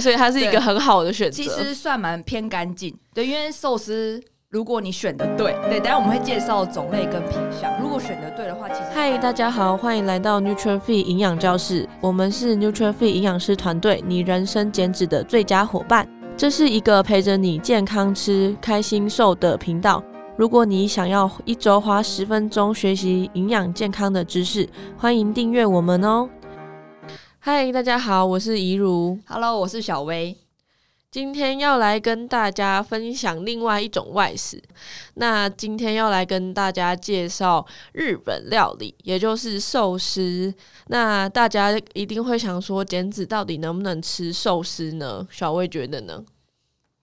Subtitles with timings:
[0.00, 1.42] 所以它是一个很好的选择。
[1.42, 7.70] 其实算蛮偏干净，对，因为寿司如果你选的对，对，等下我们会介绍种类跟品相。
[7.80, 16.08] 如果选的对的话，其实嗨，大家好，欢迎来到 Nuture Fit 营养教室，我们是 Nuture Fit 营养师团队，你人生减脂的最佳伙伴。
[16.36, 20.02] 这是一个陪着你健康吃、开心瘦的频道。
[20.36, 26.28] 如果你想要一周花十分钟学习营养健康的知识，欢迎订阅我们哦。
[27.40, 29.16] 嗨，大家好，我是怡如。
[29.26, 30.36] Hello，我是小薇。
[31.10, 34.60] 今天要来跟大家分享另外一种外食。
[35.14, 40.52] 那今天要来跟大家介绍日本料理，也就是寿司。
[40.88, 45.26] 那大家一定会想说，减脂到底能不能吃寿司呢？
[45.30, 46.22] 小薇觉得呢？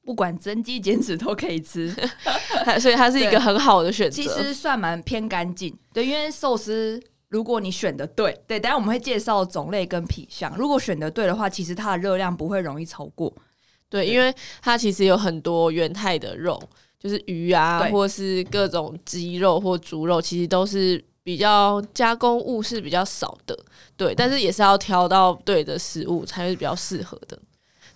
[0.04, 1.90] 不管增肌减脂都可以吃，
[2.80, 4.22] 所以它是一个很好的选择。
[4.22, 7.02] 其实算蛮偏干净，对，因为寿司
[7.35, 10.55] 如果你选的对，对，等下我们会介绍种类跟品相。
[10.55, 13.31] 如果选的对的话，其实它的热量不会容易超过。
[13.89, 16.58] 对，因为它其实有很多原态的肉，
[16.97, 23.58] 就是鱼啊，或是各种鸡肉或猪肉，其实都是比较加工物是比较少的。
[23.97, 27.38] 对，但是也是要挑到对的食物才是比较适合的。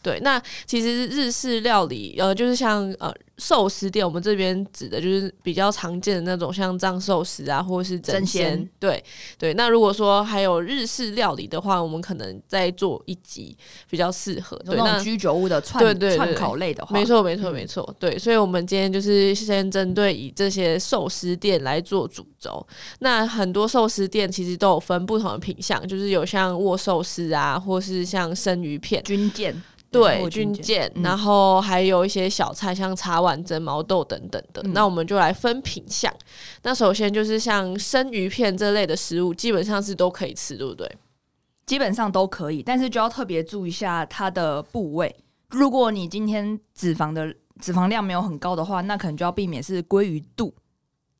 [0.02, 3.10] 对，那其实日式料理，呃，就是像呃
[3.40, 8.70] 寿司店，我们这边指的就是比较常见的那种，像藏寿司啊，或者是争鲜。
[8.78, 9.04] 对
[9.38, 13.58] 对，那如果说还有日式料理的话，我们可能再做一集
[13.90, 14.58] 比较适合。
[14.66, 17.96] 对，那种居酒屋的串串烤类的话，没错没错没错。
[17.98, 22.66] 对，所以我们今天就是先针对以这些寿司店来做主轴。
[23.00, 29.64] 那很多寿司店其实都有分不同的品相，就是有像握寿司啊，或是像生鱼片、军舰。
[29.92, 34.62] 对，军舰，然后还有一些小菜，像茶碗蒸、毛豆等等的。
[34.64, 36.14] 嗯、那我们就来分品相。
[36.62, 40.90] 那首先就是像生鱼片这类的食物，基本上是都可以吃，对不对？
[41.66, 45.16] 基本上都可以，但是就要特别注意一下它的部位。
[45.50, 50.54] 如果你今天脂肪的脂肪量没有很高的话，那可能就要避免是鲑鱼肚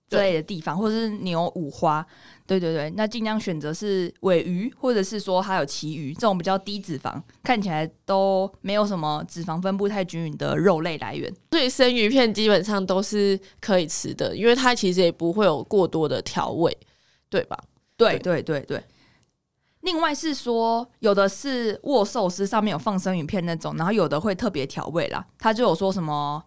[0.10, 2.06] 之类的地方，或者是牛五花。
[2.46, 11.32] 对对对，那尽量选择是尾鱼，或者是说还有旗鱼这种比较低脂肪，看起来都没有什么脂肪分布太均匀的肉类来源。
[11.52, 16.76] 所以生鱼片基本上都是可以吃的，因为它其实也不会有过多的调味，
[17.30, 17.56] 对吧？
[17.96, 18.84] 对对对对。
[19.82, 26.44] 另外是说，有的是握寿司上面有放生鱼片那种，然后有的会特别调味啦，它就有说什么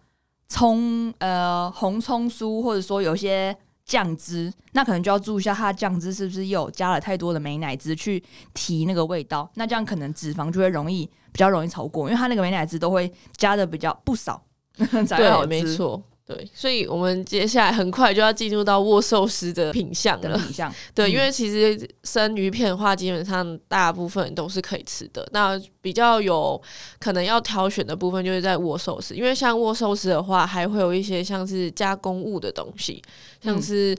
[0.47, 3.55] 葱呃红葱酥，或者说有些。
[3.85, 8.23] 酱汁，那可能就要注意一下，它的酱汁是不是又加了太多的美乃滋去
[8.53, 9.47] 提那个味道？
[9.55, 14.41] 那这样可能脂肪就会容易比较容易超过，因为它那个美乃滋都会加的比较不少，
[14.77, 16.01] 对，没错。
[16.25, 20.37] 对，所以我们接下来很快就要进入到握寿司的品相了。
[20.37, 25.27] 品相， 对，因为其实生鱼片的话，基本上大部分都是可以吃的。
[25.33, 26.61] 那比较有
[26.97, 33.01] 可能要挑选的部分，就是在握寿司，因为像握寿司的话，还会有一些像是加工物的东西，
[33.41, 33.93] 像是、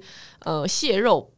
[0.47, 1.34] 嗯、呃蟹肉棒。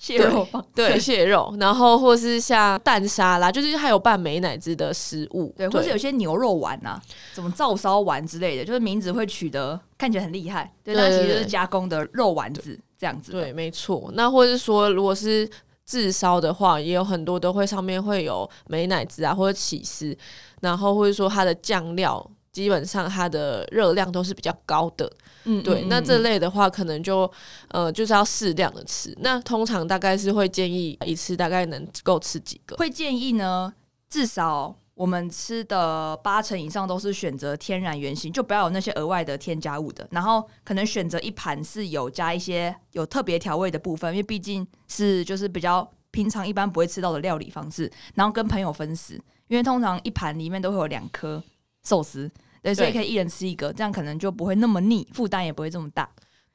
[0.00, 6.98] 蟹肉棒，对蟹肉，然后或是像蛋沙拉，就是还有拌美乃滋的食物，对，或是有些牛肉丸啊，
[7.34, 13.30] 什么照烧丸之类的，就是名字会取得看起来很厉害，对，但其实是加工的肉丸子这样子。
[13.32, 14.10] 对，没错。
[14.14, 15.46] 那或是说，如果是
[15.84, 20.16] 炙烧的话，也有很多都会上面会有美乃滋啊，或者起司，
[20.62, 22.26] 然后或者说它的酱料。
[22.60, 25.10] 基本上它的热量都是比较高的，
[25.44, 27.30] 嗯，对，嗯、那这类的话可能就
[27.68, 29.16] 呃就是要适量的吃。
[29.22, 32.76] 那通常大概是会建议一次大概能够吃几个？
[32.76, 33.72] 会建议呢，
[34.10, 40.06] 至少我们吃的八成以上都是选择天然原型，就不要有那些额外的添加物的。
[40.10, 47.90] 然后可能选择一盘是有加一些有特别调味的部分，因为毕竟是就是比较平常一般不会吃到的料理方式。
[48.14, 49.14] 然后跟朋友分食，
[49.48, 51.42] 因为通常一盘里面都会有两颗。
[51.82, 52.30] 寿司，
[52.62, 56.08] 对，所以可以一人吃一个，这样可能就不会那么腻，负担也不会这么大。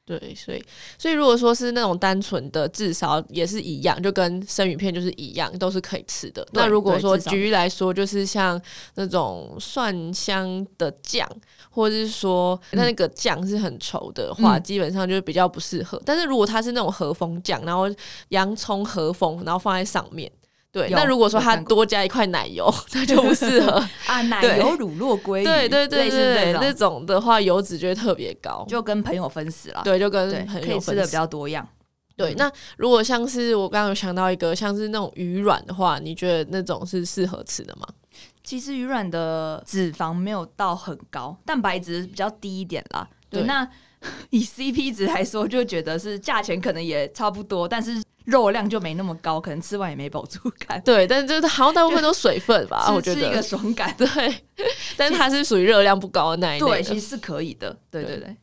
[0.04, 0.64] 对，所以，
[0.96, 6.46] 所以如果说是那种单纯的至少，也是一样，就跟生鱼片就是一样，都是可以吃的。
[6.52, 8.60] 那如果说举例来说，就是像
[8.94, 11.28] 那种蒜香的酱，
[11.70, 16.00] 或者是说那那个酱是很稠的话，嗯、基本上就是比较不适合。
[16.06, 17.92] 但是如果它是那种和风酱，然后
[18.28, 20.30] 洋葱和风，然后放在上面。
[20.76, 24.20] 对，那如果说它多加一块奶油， 那就不适合 啊。
[24.20, 29.80] 奶油乳酪鲑鱼，对对对对，那种的话油脂就会特别高，就跟朋友分食了。
[29.82, 31.66] 对，就跟朋友吃的比较多样。
[32.14, 37.86] 对，那如果像是我刚刚有想到一个，像是那种鱼卵的话，你觉得那种是适合吃的吗？
[38.44, 43.08] 其实鱼卵的脂肪没有到很高，蛋白质比较低一点啦。
[43.30, 43.66] 对，那
[44.28, 48.02] 以 CP 值来说，就觉得是价钱可能也差不多，但是。
[48.26, 50.80] 肉量就没那么高，可能吃完也没饱足感。
[50.84, 53.94] 对，但是就是好像大部分都水分吧， 我觉得是一个爽感。
[53.98, 54.06] 对，
[54.96, 56.66] 但是它是属于热量不高的那一类。
[56.66, 57.76] 对，其实是可以的。
[57.90, 58.36] 对对对。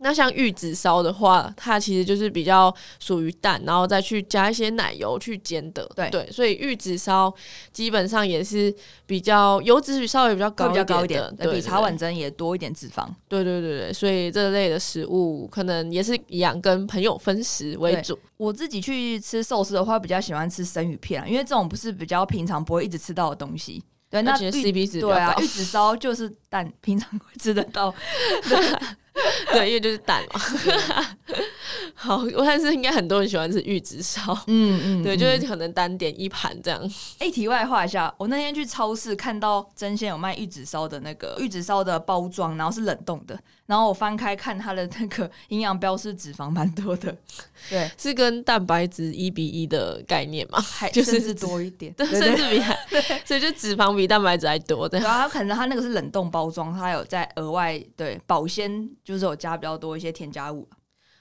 [0.00, 5.84] 那像玉子烧的话，它其实就是比较属于蛋，然后再去加一些奶油去煎的。
[5.96, 7.32] 对对，所以玉子烧
[7.72, 8.72] 基本上也是
[9.06, 13.08] 比较油脂稍微比较高，比较高一点，对对对，比茶碗蒸也多一点脂肪。
[13.28, 18.16] 对对对对，所以这类的食物可能也是一样，跟朋友分食为主。
[18.36, 23.82] 我自己去吃寿司的话，比较喜欢吃生鱼片，因为这种不是比较平常不会一直吃到的东西。
[24.10, 27.92] 对，那 CP 值对啊，玉子烧就是蛋，平常会吃得到。
[29.52, 30.40] 对，因为就是蛋嘛。
[31.94, 34.32] 好，我但是应该很多人喜欢吃玉子烧。
[34.46, 36.80] 嗯嗯，对，就是可能单点一盘这样。
[37.18, 43.38] 哎、欸，题外话一下，我那天去超市看到真鲜有卖玉子烧的那个玉子烧的包装，然后是冷冻的。
[43.68, 47.14] 然后我翻开看它的那个营养标示，脂肪蛮多的。
[47.68, 50.58] 对，是跟蛋白质一比一的概念嘛？
[50.58, 52.74] 还 就是多一点，对，甚至比还，
[53.26, 54.98] 所以就脂肪比蛋白质还多的。
[55.00, 60.66] 然后可能它那个是冷冻包装，它有在额外对保鲜，就是有加比较多一些添加物。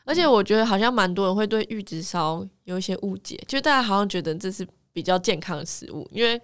[0.05, 6.41] 而且我觉得好像蛮多人会对玉子烧有一些误解，就大家好像觉得这是比较健康的食物，因为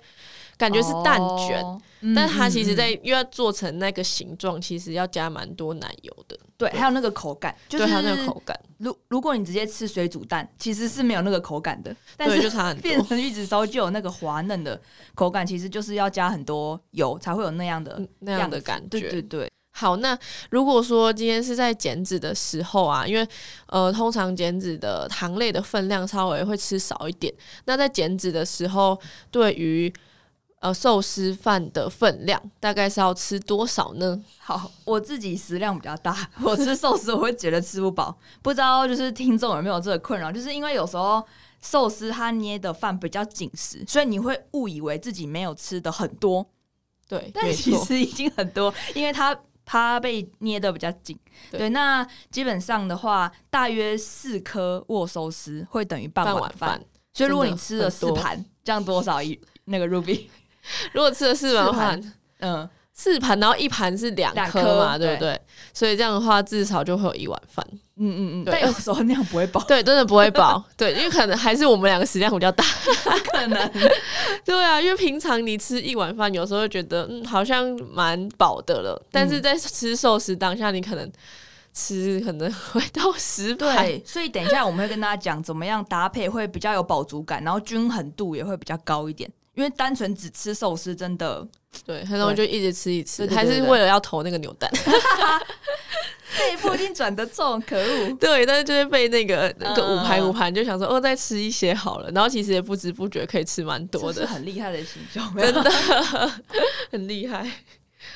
[0.57, 1.81] 感觉是蛋卷，哦、
[2.15, 6.37] 但它其实在又要做成那个形状，其实要加蛮多奶油的。
[6.57, 8.57] 对，还有那个口感，就是还有那个口感。
[8.77, 11.95] 如如果你直接吃水煮蛋，其实是没有那个口感的。
[12.15, 12.81] 但是对，就差很多。
[12.81, 14.79] 变成玉子烧就有那个滑嫩的
[15.15, 18.99] 口感，其实就是要加很多油才会有那样的那样的感觉。
[18.99, 19.51] 对对对。
[19.75, 20.17] 好，那
[20.51, 23.27] 如果说今天是在减脂的时候啊，因为
[23.65, 27.33] 呃，通常减脂的糖类的分量稍微会吃少一点。
[27.65, 28.95] 那在减脂的时候，
[29.31, 29.91] 对于
[30.63, 34.17] 呃寿司饭的分量，大概是要吃多少呢？
[34.39, 38.17] 好，我自己食量比较大， 我吃寿司我会觉得吃不饱。
[38.41, 40.31] 不知道就是听众有没有这个困扰？
[40.31, 41.21] 就是因为有时候
[41.61, 46.47] 寿司它捏的饭比较紧实，所以你会误以为自己没有吃的很多。
[47.09, 49.37] 对，但其实已经很多，因为它。
[49.65, 51.17] 它被捏的比较紧，
[51.49, 56.83] 对，对，那基本上的话，大约四颗握寿司会等于半碗饭，
[57.13, 60.25] 所以如果你吃了四盘，这样多少一那个 Ruby？
[60.93, 61.99] 如果吃了四盘的话，
[62.39, 62.69] 嗯。
[62.95, 65.41] 四盘，然后一盘是两颗嘛，对不对？
[65.73, 67.65] 所以这样的话，至少就会有一碗饭。
[67.95, 69.59] 嗯嗯嗯，对，但有时候那样不会饱。
[69.67, 70.63] 对，真的不会饱。
[70.77, 72.63] 对，因为可能还是我们两个食量比较大，
[73.31, 73.71] 可能。
[74.45, 79.03] 对啊，因为平常你吃一碗饭，有时候会觉得嗯，好像蛮饱的了。
[79.11, 81.11] 但是在吃寿司当下，你可能
[81.73, 83.87] 吃可能会到十盘。
[83.87, 89.27] 对，所以等一下我们会跟大家讲怎么样搭配会比较有饱足感，然后均衡度也会比较高一点。
[89.55, 91.47] 因为单纯只吃寿司真的。
[91.87, 94.69] 对，很容易就一直吃一吃，还是为了要投那个扭蛋。
[96.37, 98.13] 被布丁转得重，可恶。
[98.21, 102.11] 对，但是就是被那个那个五盘五盘，就想说哦，再吃一些好了。
[102.11, 105.71] 然后其实也不知不觉可以吃蛮多的， 很厉害的形状， 真的
[106.91, 107.49] 很厉害。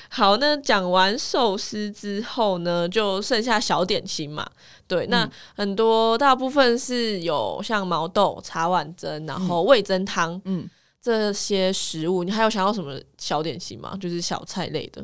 [0.09, 4.47] 好，那讲完寿司之后呢，就剩下小点心嘛。
[4.87, 10.61] 对，那很多大部分是有像毛豆、茶碗蒸，然后味增汤，嗯。
[10.61, 10.69] 嗯
[11.07, 13.95] 这些食物，你还有想要什么小点心吗？
[13.97, 15.01] 就是小菜类的，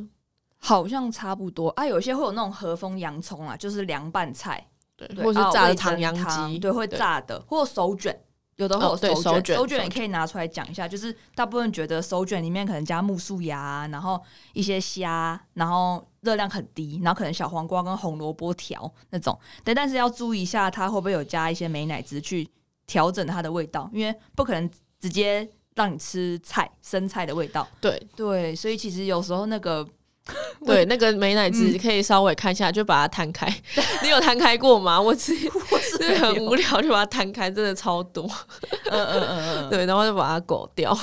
[0.58, 1.86] 好像差不多啊。
[1.86, 4.68] 有些会有那种和风洋葱啊，就是凉拌菜，
[4.98, 8.14] 对，或者是炸的唐扬鸡，对，会炸的，或者手卷，
[8.58, 10.86] 有的会有手卷，手卷，手卷也可以拿出来讲一下。
[10.86, 14.22] 就是大部分觉得手卷里面可能加木薯芽，然后
[14.52, 19.40] 一些虾，然后热量很低，然后可能小黄瓜跟红萝卜条那种。
[19.64, 22.46] 对，但是要注意一下，它会不会有加一些美乃滋去
[22.86, 24.70] 调整它的味道，因为不可能
[25.00, 25.50] 直接。
[25.76, 29.86] 让你吃菜生菜的味道，对对，所以其实有时候那个
[30.66, 33.48] 对那个美乃滋可以稍微看一下，就把它摊开。
[34.02, 35.00] 你有摊开过吗？
[35.00, 35.50] 我自己
[35.98, 38.24] 是很无聊，就把它摊开，真的超多。
[38.86, 40.98] 嗯嗯嗯嗯，对，然后就把它狗掉。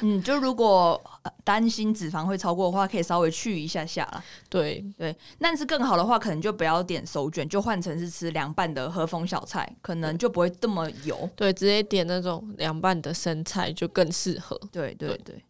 [0.00, 1.00] 嗯，就如果
[1.44, 4.22] 担心脂肪会超过的话，可以稍微去一下下啦。
[4.48, 11.28] 对对，但是更好的话，可能就不要点手卷，就换成是吃凉拌的和风小菜，可能就不会这么油。
[11.34, 14.58] 对，直接点那种凉拌的生菜就更适合。
[14.70, 15.18] 对对对。
[15.24, 15.42] 对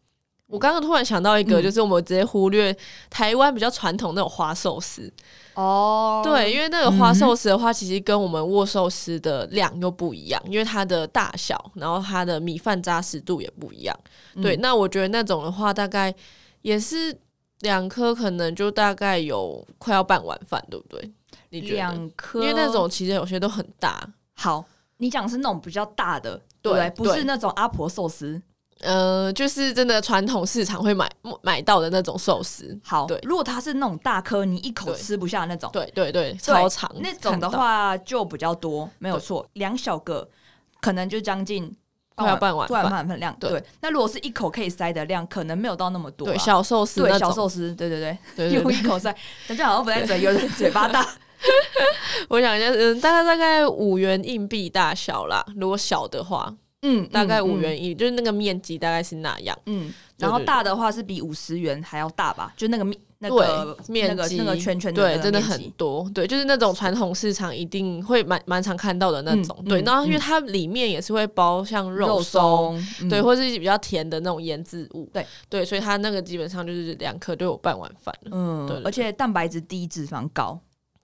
[0.48, 2.74] 我刚刚突然想到一个，就是我们直接忽略
[3.10, 5.12] 台湾比较传统那种花寿司
[5.54, 13.94] 哦，对，因为那个花寿司的话，其实跟我们握寿司的量又不一样，因为它的大小，然后它的米饭扎实度也不一样。
[14.42, 16.14] 对，那我觉得那种的话，大概
[16.62, 17.14] 也是
[17.60, 21.12] 两颗，可能就大概有快要半碗饭，对不对？
[21.50, 21.74] 你觉得？
[21.74, 24.08] 两颗，因为那种其实有些都很大。
[24.32, 24.64] 好，
[24.96, 28.40] 你讲是那种比较大的，对，对，不是那种阿婆寿司。
[28.80, 31.10] 呃，就是真的传统市场会买
[31.42, 32.78] 买到的那种寿司。
[32.84, 40.28] 好，对，如果它是那种大颗，你一口吃不下那种，对对对，超长那种的话就比较多，没有错，两小个
[40.80, 41.74] 可能就将近
[42.14, 43.34] 快要半碗半碗饭量。
[43.40, 46.26] 对，那如果是一口可以塞的量，可能没有到那么多。
[46.28, 49.12] 对，小寿司，对小寿司，对对对，用一口塞，
[49.48, 51.06] 感觉好像不太准，有人嘴巴大。
[52.28, 55.44] 我想一下，嗯，大概大概五元硬币大小啦。
[55.56, 59.58] 如果小的话，嗯，大概五元一，就是那个面积大概是那样。
[59.66, 62.52] 嗯，然后大的话是比五十元还要大吧？
[62.56, 66.08] 就那个面那个面积那个圈圈，对，真的很多。
[66.14, 69.60] 对，就是那种传统市场一定会蛮蛮常看到的那种。
[69.68, 72.80] 对，然后因为它里面也是会包像肉松，
[73.10, 75.10] 对，或是比较甜的那种腌制物。
[75.12, 78.30] 对对，所以它那个基本上就是两颗就有半碗饭了。
[78.32, 80.60] 嗯，对，而且蛋白质低，脂肪高。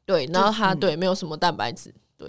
[0.07, 2.29] 对，然后它对没有什么蛋白质，对，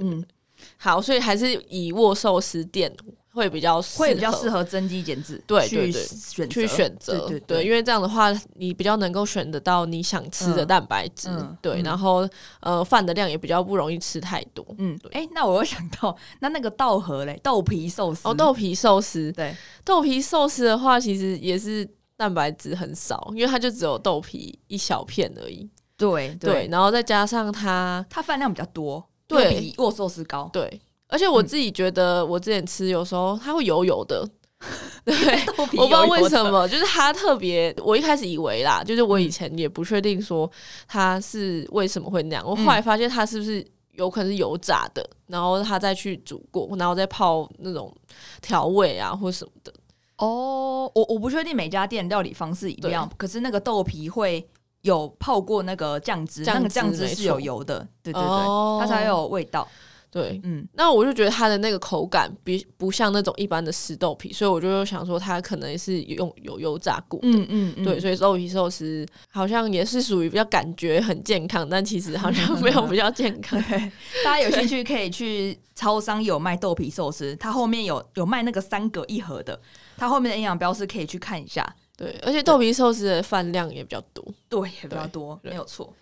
[0.78, 2.92] 好，所以还是以握寿司店
[3.36, 11.30] 会比较会比较适合增肌减脂，对对对，去选择，对对，因为这样的话你比较能够选得到你想吃的蛋白质，
[11.62, 12.27] 对，然后
[12.62, 25.70] 呃饭的量也比较不容易吃太多，嗯，哎，那我又想到那那个稻荷嘞，豆皮寿司，哦，豆皮寿司，对，豆皮寿司的话其实也是蛋白质很少，因为它就只有豆皮一小片而已。
[25.98, 30.50] 对对，然后再加上它，它饭量比较多，对，比握寿司高。
[30.51, 34.28] 对，而且我自己觉得，我之前吃有时候它会油油的，
[35.06, 35.16] 对，
[35.58, 37.74] 我不知道为什么，就是它特别。
[37.84, 40.50] 我一开始以为啦，就是我以前也不确定说
[40.88, 42.44] 它是为什么会那样。
[42.46, 47.96] 我后来发现它是不是有可能是油炸的，然后它再去煮过，然后再泡那种
[48.42, 49.74] 调味啊或什么的。
[50.18, 54.48] 哦，我我不确定每家店料理方式一样，可是那个豆皮会。
[54.82, 59.68] 有泡过那个酱汁，那个酱汁是有油的，对对对，它才有味道。
[60.16, 67.28] 对，嗯，那我就觉得它的那个口感比不像那种一般的湿豆皮，所以我就想说它可能是用有油炸过的。
[67.28, 67.46] 嗯
[67.76, 73.62] 嗯，对，所以豆皮寿司好像也是属于比较感觉很健康，但其实好像没有比较健康。
[74.24, 79.60] 大家有兴趣可以去超商有卖豆皮寿司，它后面有有卖那个三格一盒的，
[79.98, 81.76] 它后面的营养标示可以去看一下。
[81.98, 85.94] 对，而且豆皮寿司的饭量也比较多，对，也比较多，没有错。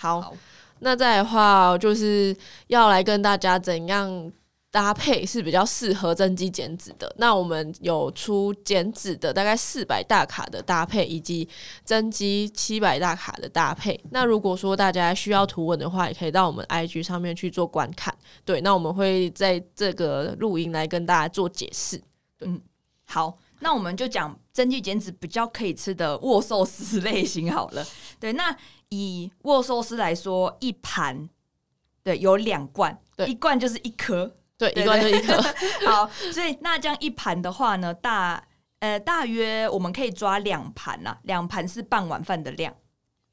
[0.00, 0.36] 好，好，
[0.80, 2.36] 那再的话，就是
[2.68, 4.32] 要来跟大家怎样
[4.70, 7.12] 搭配是比较适合增肌减脂的。
[7.18, 11.48] 那我们有出减脂的大概四百大卡的搭配，以及
[11.84, 13.98] 增肌七百大卡的搭配。
[14.10, 18.14] 那如果说大家需要图文的话，也可以到我们 IG 上面去做观看。
[18.44, 22.00] 对，那我们会在这个录音来跟大家做解释。
[22.40, 22.60] 嗯，
[23.04, 23.38] 好。
[23.60, 27.84] 那我们就讲增肌减脂比较可以吃的握寿司类型好了。
[28.20, 28.56] 对，那
[28.90, 31.28] 以握寿司来说，一盘
[32.02, 35.40] 对有两罐，对，一罐就是一颗，对，一罐就一颗。
[35.86, 38.42] 好，所以那这样一盘的话呢，大
[38.78, 42.74] 呃大约我们可以抓两盘呐，两盘是半碗饭的量。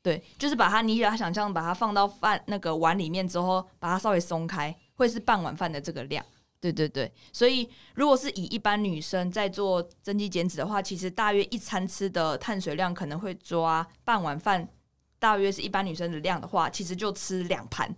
[0.02, 6.24] 对，就是把它你把它想象把它放到饭那个碗里面之后，把它稍微松开，会是半碗饭的这个量。
[6.62, 14.68] 对对对，所以如果是以一般女生在做增肌减脂的话，其实大约一餐吃的碳水量可能会抓半碗饭，
[15.26, 17.96] 大约是一般女生的量的话，其实就吃两盘。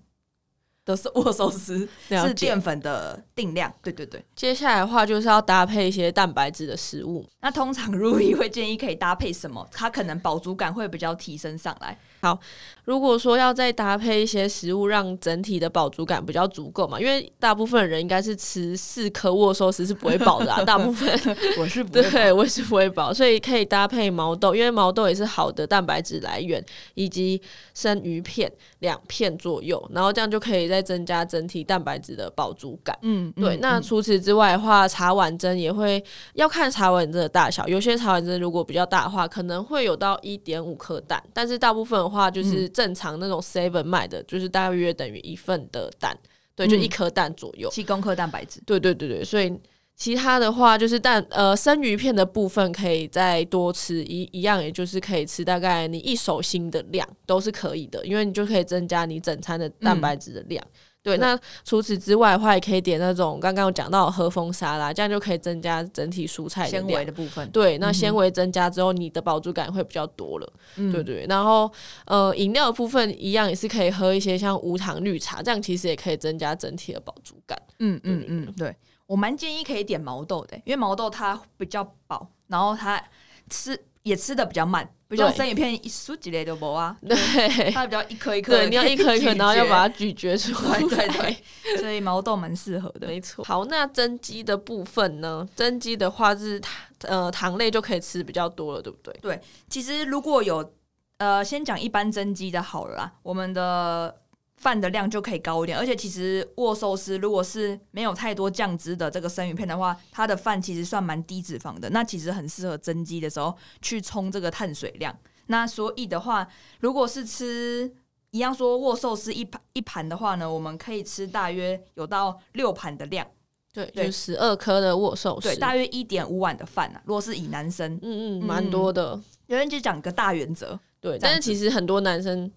[0.86, 3.70] 都是握寿司，是淀粉的定量。
[3.84, 7.28] 对对对，接下来的话就是要搭配一些蛋白质的食物。
[7.42, 9.68] 那通常 Ruby 会建议可以搭配什么？
[9.70, 12.00] 它可能饱足感会比较提升上来。
[12.22, 12.40] 好，
[12.84, 20.62] 如果说要再搭配一些食物，让整体的饱足感比较足够嘛，因为大部分人应该是吃四颗握寿司是不会饱的啊。
[20.66, 21.10] 大部分
[21.58, 27.42] 我是不会对，我也是不会饱，所以可以搭配毛豆，因为毛豆也是好的蛋白质来源，以及
[27.74, 30.68] 生鱼片两片左右，然后这样就可以。
[30.68, 32.94] 再增加整体蛋白质的饱足感。
[33.04, 33.56] 嗯，对。
[33.56, 37.66] 嗯、那除此之外的话，茶碗蒸也会要看茶碗蒸的大小。
[37.70, 41.24] 有些茶碗蒸如果比较大的话，可能会有到一点五颗蛋。
[41.34, 46.18] 但是大部分的话，就是正常那种 seven 卖的，就是大约等于一份的蛋。
[46.56, 48.62] 对，就一颗蛋左右，七公克蛋白质。
[48.66, 49.54] 对对对对，所以。
[50.00, 60.64] 其他的话就是蛋呃生鱼片的部分可以再多吃一一样，也就是可以吃大概你一手心的量都是可以的，因为你就可以增加你整餐的蛋白质的量。
[60.64, 60.70] 嗯、
[61.08, 67.50] 对，那除此之外的话，也可以点那种刚刚有讲到的和风沙拉，这样就可以增加整体蔬菜纤维的部分。
[67.52, 70.54] 对，那纤维增加之后，你的饱足感会比较多了。
[70.76, 71.72] 嗯、对对，然后
[72.06, 77.58] 呃饮料的部分一样也是可以喝一些像无糖绿茶，这样其实也可以增加整体的饱足感。
[77.80, 78.76] 嗯嗯嗯，对。
[79.06, 83.02] 我蛮建议可以点毛豆的，因为毛豆它比较饱，然后它
[83.50, 86.96] 吃也吃的比较慢，不像生鱼片一梳几类都不啊。
[87.08, 90.80] 对，它比较一颗一颗，对，你要一颗一颗， 然后要把它咀嚼出来。
[90.80, 93.44] 对对，所以毛豆蛮适合的，没错。
[93.46, 95.48] 好，那增肌的部分呢？
[95.56, 99.18] 增肌的话是糖呃糖类就可以吃比较多了，对不对？
[99.22, 100.74] 对，其实如果有
[101.18, 104.16] 呃先讲一般增肌的好了啦，我们的。
[104.58, 105.78] 饭的量就可以高一点。
[105.78, 115.18] 而且其实握寿司如果是没有太多酱汁的这个生鱼片的话，它的饭其实算蛮低脂肪的，那其实很适合增肌的时候去冲这个碳水量。
[115.48, 116.48] 那所以的话，
[116.82, 117.92] 如果是吃
[118.32, 123.26] 一样说握寿司一盘一盘的话呢，我们可以吃大约有到六盘的量。
[123.74, 127.02] 对，对，十二颗的握寿司，对，大约一点五碗的饭啊。
[127.06, 129.22] 如果是以男生，嗯嗯，蛮多的。
[129.46, 132.52] 有人就讲个大原则，对，但是其实很多男生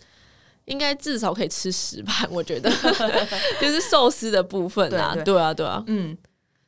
[0.71, 2.71] 应该至少可以吃十盘， 我觉得
[3.61, 6.17] 就是寿司的部分啊，对，啊，对啊，嗯。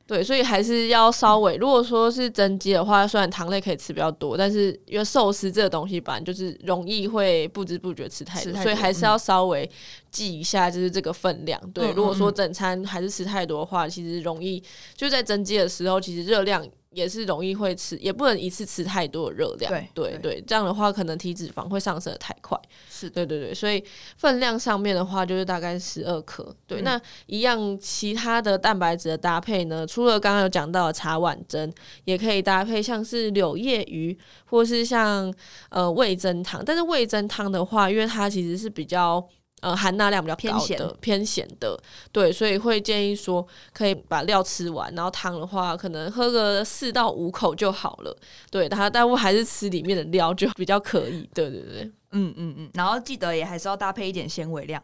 [0.05, 9.71] 对，所以还是要稍微，如果说是增肌的话，虽然糖类可以吃比较多，但是因为寿司这个东西本来就是容易会不知不觉吃太多，太多，所以还是要稍微
[10.11, 11.59] 记一下，就是这个分量。
[11.71, 14.63] 对，嗯、如果说整餐还是吃太多的话，其实容易
[14.95, 16.67] 就在增肌的时候，其实热量。
[16.93, 19.73] 也是容易会吃，也不能一次吃太多的热量。
[19.73, 22.59] 对对对，这样的话可能体脂肪会上升的太快。
[22.89, 23.83] 是，对对对，所以
[24.17, 26.55] 分量上面的话就是大概十二克。
[26.67, 29.87] 对，嗯、那一样其他的蛋白质的搭配呢？
[29.87, 31.73] 除了刚刚有讲到的茶碗蒸，
[32.05, 35.33] 也可以搭配像是柳叶鱼，或是像
[35.71, 36.63] 呃味增汤。
[36.65, 39.27] 但是味增汤的话，因为它其实是比较。
[39.63, 48.17] 呃，含钠量比较高的，偏咸的，对，所以会建议说可以把料吃完，然后汤的话可能喝个四到五口就好了。
[48.51, 51.31] 对，它但我还是吃里面的料就比较可以。
[51.33, 54.83] 对对对，嗯嗯嗯，然后记得也还是要搭配一点纤维量。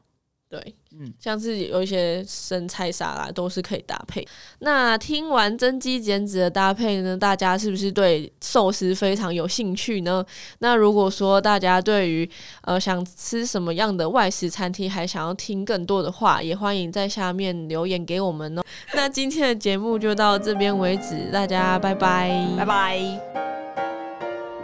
[0.51, 4.27] 对，嗯，像是有一些生菜沙拉都是可以搭配。
[4.61, 10.25] 那听完增肌减脂的搭配呢，大家是不是对寿司非常有兴趣呢？
[10.61, 12.27] 那如果说大家对于
[12.63, 18.63] 呃想吃什么样的外食餐厅，还想要听更多的话，也欢迎在下面留言给我们哦。
[18.95, 22.99] 那今天的节目就到这边为止，大家拜拜，拜拜。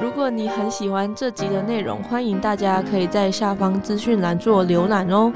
[0.00, 5.31] 如果你很喜欢这集的内容，欢迎大家可以在下方资讯栏做浏览哦。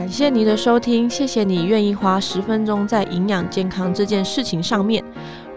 [0.00, 5.04] 感谢您的收听，谢谢你愿意花十分钟在营养健康这件事情上面。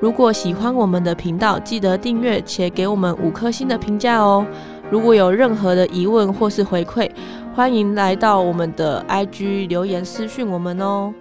[0.01, 4.45] 如果喜欢我们的频道，记得订阅且给我们五颗星的评价哦。
[4.91, 7.09] 如果有任何的疑问或是回馈，
[7.55, 11.13] 欢迎来到我们的 IG 留言私讯我们哦。